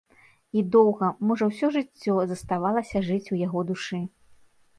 І 0.59 0.61
доўга, 0.75 1.09
можа, 1.31 1.47
усё 1.53 1.69
жыццё, 1.75 2.15
заставалася 2.33 3.03
жыць 3.11 3.27
у 3.37 3.39
яго 3.45 3.59
душы. 3.71 4.01